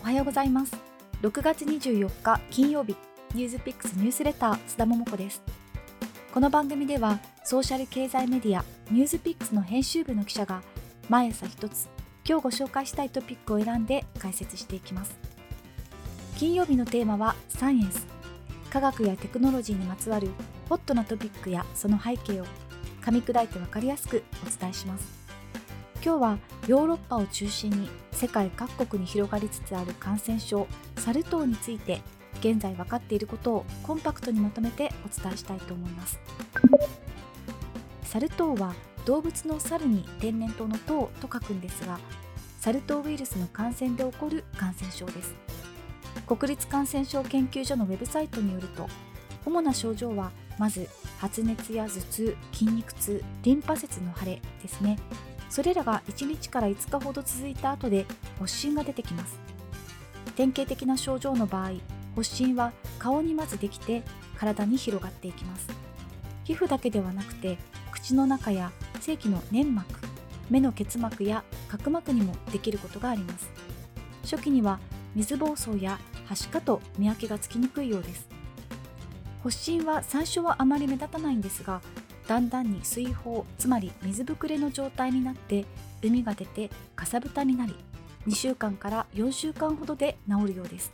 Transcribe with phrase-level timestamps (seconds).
[0.00, 0.76] おはようございます。
[1.22, 2.96] 6月24日金曜日
[3.34, 5.42] ニュースピックスニュースレター須田桃子です。
[6.32, 10.62] この番組ではソーシャル経済メディアニュースピックスの編集部の記者が
[11.08, 11.88] 毎朝一つ
[12.26, 15.18] 今日ご紹介したいトピックを選んで解説していきます。
[16.36, 18.06] 金曜日のテーマはサイエンス。
[18.70, 20.28] 科学やテクノロジーにまつわる
[20.68, 22.44] ホットなトピックやその背景を
[23.02, 25.06] 噛み砕いて分かりやすくお伝えします。
[26.04, 26.38] 今日は
[26.68, 27.88] ヨーロッパを中心に
[28.18, 30.66] 世界各国に広がりつつある感染症
[30.96, 32.00] サル痘について
[32.40, 36.18] 現在分かっていることをコンパクトにまとめてお伝えしたいと思います。
[38.02, 38.74] サル痘は
[39.04, 42.00] 動物の猿に天然痘の痘と書くんですが
[42.58, 45.36] サル痘ウイルスの感染で起こる感染症です。
[46.26, 48.88] 国立感染症研究所のウェブサイトによると
[49.46, 50.88] 主な症状はまず
[51.18, 54.98] 発熱や頭痛筋肉痛リンパ節の腫れですね。
[55.48, 58.06] それらが1日から5日ほど続いた後で
[58.38, 59.38] 発疹が出てきます。
[60.36, 61.72] 典型的な症状の場合
[62.14, 64.02] 発疹は顔にまずできて
[64.36, 65.68] 体に広がっていきます。
[66.44, 67.58] 皮膚だけではなくて
[67.90, 69.86] 口の中や正規の粘膜
[70.50, 73.50] 目の結膜や角膜にもできることがあります。
[74.22, 74.78] 初期には
[75.14, 78.28] 水疱瘡やはしかと見分けがつきにくいようです。
[79.42, 81.80] 発疹は最初はあまり目立たないんですが
[82.28, 85.64] だんだんに水泡つまり水ぶくれの状態になって
[86.02, 87.74] 海が出てかさぶたになり
[88.26, 90.92] 2週間から4週間ほどで治るようです。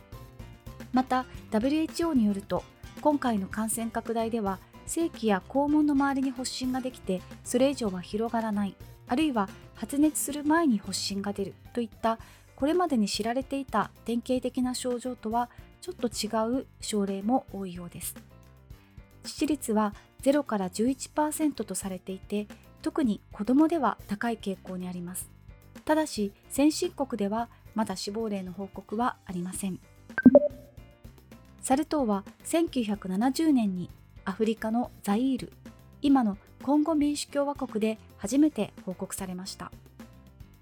[0.93, 2.63] また WHO によると
[3.01, 8.75] 今回の感染拡大では性器や肛門の周りに発疹ができてそれ以上は広がらない
[9.07, 12.17] あるいは発熱する前に発疹が出るといった
[12.55, 15.49] これまでに知られていた典型的な症状とは
[15.81, 18.15] ちょっと違う症例も多いようです。
[19.25, 19.93] 致死率は
[20.31, 22.47] 0から11%とされていて
[22.81, 25.29] 特に子どもでは高い傾向にあります。
[25.85, 29.79] ただし先進国ではまだ死亡例の報告はありません。
[31.61, 33.89] サル痘は1970年に
[34.23, 35.53] アフリカのザイール
[36.01, 39.71] 今のコンゴ民主共和国で初めて報告されました。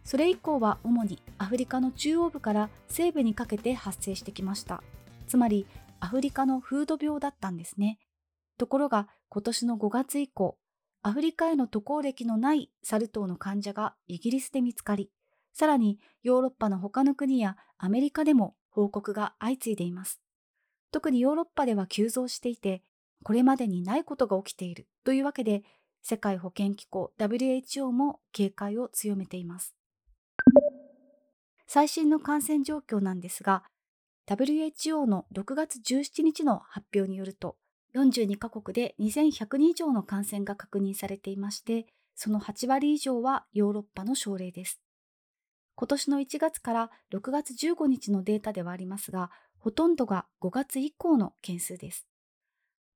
[0.03, 4.83] それ以降は主にアフリカの中央部から西部にかけて発生してきました。
[5.27, 5.65] つまり
[6.01, 7.99] アフリカの風土病だったんですね。
[8.57, 10.59] ところが今年の5月以降
[11.01, 15.09] アフリカへの渡航歴のないサル痘の患者がイギリスで見つかり
[15.53, 20.21] さらにヨーロッパの他の国やアメリカでも報告が相次いでいます。
[20.91, 22.83] 特にヨーロッパでは急増していて
[23.23, 25.63] これまでにないことが起きているというわけで
[26.03, 29.73] 世界保健機構 WHO も警戒を強めています。
[31.65, 33.63] 最新の感染状況なんですが
[34.27, 37.57] WHO の6月17日の発表によると
[37.95, 44.79] 42カ国で2100人以上の感染が確認されていましてその8割以上はヨーロッパの症例です
[45.75, 52.07] 今年の1月から6月15日のデータではありますがほとんどが5月以降の件数です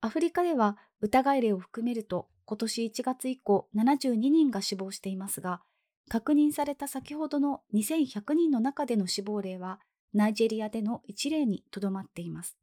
[0.02, 5.62] アフリカでは疑い例を含めると今年1月以降72人が死亡していますが
[6.10, 9.80] 確認された先ほどの2100人の中での死亡例は
[10.14, 12.58] ナイジェリアでの1例にとどまっています。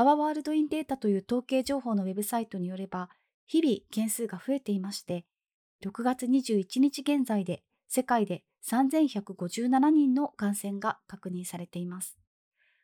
[0.00, 3.10] アワワールドインデータという統計情報のウェブサイトによれば
[3.46, 5.26] 日々件数が増えていまして
[5.84, 12.16] 6月21日現在で世界で3157人の感染が確認されています。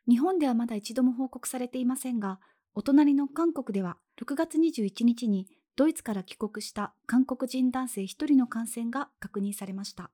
[0.06, 2.38] 日本ではまだ一度も報告されていませんが
[2.74, 10.10] お隣の韓国では6月21日にドイツから帰国した韓国人男性1人の感染が確認されました。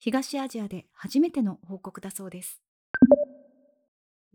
[0.00, 2.60] 東アジアで初めての報告だそうです。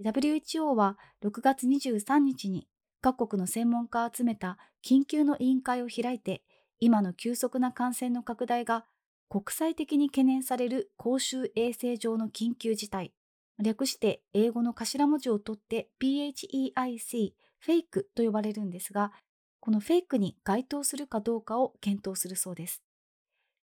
[0.01, 2.67] WHO は6月23日に
[3.01, 6.43] 各国の専門家を集めた緊急の委員会を開いて、
[6.79, 8.85] 今の急速な感染の拡大が
[9.27, 13.13] 国際的に懸念される公衆衛生上の緊急事態、
[13.61, 19.11] 略して英語の頭文字を取って PHEIC フェイクと呼ばれるんですが、
[19.59, 22.81] このフェイクに該当するかどうかを検討するそうです。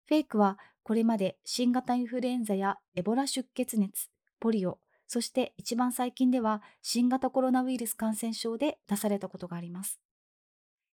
[0.06, 4.10] フェイクはこれまで新型インフルエンザやエボラ出血熱、
[4.40, 4.78] ポリオ、
[5.08, 9.98] そして一番最近では新型コロナウイルス感染症で出されたことがあります。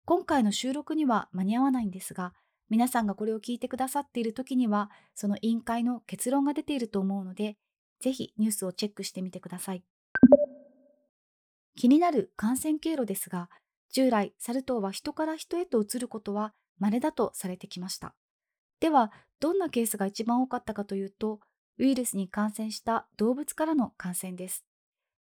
[0.06, 2.34] 今回の収録には間に合わないんですが、
[2.70, 7.58] 皆さんがこれを聞いてくださっている時には、その委員会の結論が出ていると思うので、
[8.00, 9.84] ぜひニュースをチェックしてみてください。
[11.76, 13.50] 気になる感染経路ですが、
[13.92, 18.16] 従来、サル痘は人から人へと移ることは稀だとされてきました。
[18.80, 21.40] では、どんなケースが一番多かったかというと、
[21.77, 24.66] ウイルスに感染した動物からの感染です。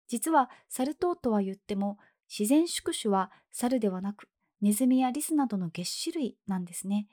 [0.08, 1.98] 実は、サル痘とは言っても、
[2.28, 4.28] 自然宿主はサルではなく、
[4.60, 7.08] ネズミやリスなどの月種類なんですね。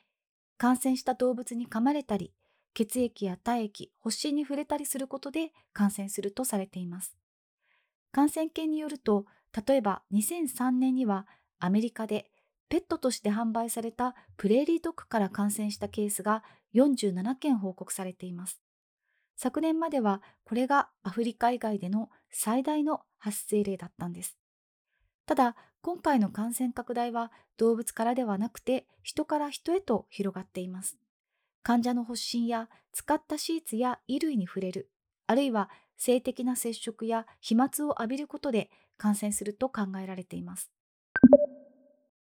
[0.57, 2.33] 感染した動物に噛まれたり、
[2.73, 7.17] 血液や体液、発疹に触れたりすることで感染するとされています。
[8.11, 9.25] 感染研によると、
[9.67, 11.27] 例えば2003年には
[11.59, 12.29] アメリカで
[12.69, 16.43] ペットとして販売されたプレーリードッグから感染したケースが
[16.73, 18.61] 47件報告されています。
[19.43, 24.37] 昨年まではこれがアフリカ以外での最大の発生例だったんです。
[25.25, 30.99] ただ、今回の感染拡大は動物からではなくて人から人へと広がっています。
[31.63, 34.91] 患者の発疹や使ったシーツや衣類に触れる、
[35.25, 40.69] あるいは性的な接触や飛沫を浴びることで感染すると考えられています。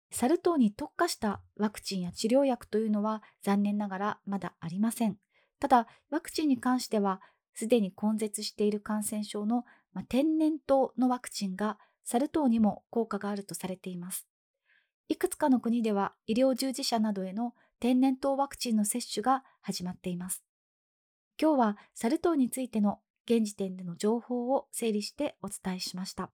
[0.09, 5.19] サル痘に特化したワクチンや治療薬というのは残念ながらまだありません。
[5.59, 7.21] ただ、ワクチンに関しては、
[7.53, 14.27] すでに根絶している感染症の、ま天然痘のワクチンがサル痘にも効果があるとされています。
[15.07, 20.43] いくつかの国では医療従事者などへの天然痘ワクチンの接種が始まっています。
[21.39, 26.31] 今日はサル痘についての現時点での情報を整理してお伝えしました。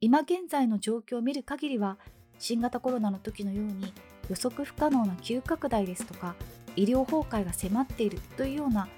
[0.00, 1.98] 今現在の状況を見る限りは、
[2.38, 3.92] 新型コロナの時のように
[4.30, 6.34] 予測不可能な急拡大ですとか
[6.76, 8.88] 医療崩壊が迫っているというような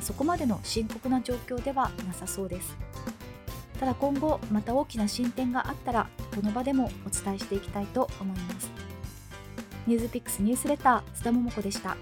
[0.00, 2.76] そこまでの深刻な状況ではなさそうです。
[3.80, 8.70] ただ今後また大きな進展があったらこの場でもお伝えしていきたいと思います。
[9.86, 11.96] ニュースピックスニュースレター須田桃子でした。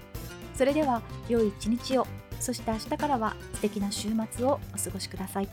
[0.55, 2.07] それでは良い一日を。
[2.39, 5.49] そして明日からは素敵な週末をお過ごしください。